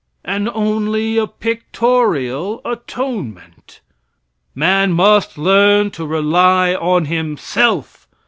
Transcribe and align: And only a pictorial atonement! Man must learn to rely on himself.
And 0.25 0.49
only 0.49 1.19
a 1.19 1.27
pictorial 1.27 2.59
atonement! 2.65 3.81
Man 4.55 4.93
must 4.93 5.37
learn 5.37 5.91
to 5.91 6.07
rely 6.07 6.73
on 6.73 7.05
himself. 7.05 8.07